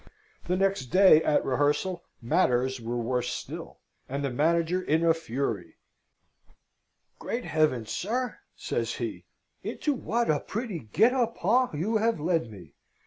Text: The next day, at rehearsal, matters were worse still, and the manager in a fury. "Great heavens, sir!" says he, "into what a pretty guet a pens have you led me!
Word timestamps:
The 0.47 0.57
next 0.57 0.85
day, 0.87 1.21
at 1.23 1.45
rehearsal, 1.45 2.01
matters 2.23 2.81
were 2.81 2.97
worse 2.97 3.31
still, 3.31 3.77
and 4.09 4.25
the 4.25 4.31
manager 4.31 4.81
in 4.81 5.05
a 5.05 5.13
fury. 5.13 5.75
"Great 7.19 7.45
heavens, 7.45 7.91
sir!" 7.91 8.39
says 8.55 8.95
he, 8.95 9.25
"into 9.61 9.93
what 9.93 10.27
a 10.31 10.39
pretty 10.39 10.79
guet 10.91 11.13
a 11.13 11.27
pens 11.27 11.69
have 11.77 11.79
you 11.79 11.99
led 12.23 12.49
me! 12.49 12.73